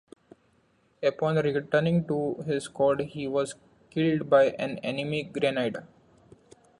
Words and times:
Upon 1.03 1.35
returning 1.35 2.07
to 2.07 2.41
his 2.47 2.63
squad, 2.63 3.01
he 3.01 3.27
was 3.27 3.53
killed 3.91 4.31
by 4.31 4.45
an 4.45 4.79
enemy 4.79 5.21
grenade. 5.25 5.77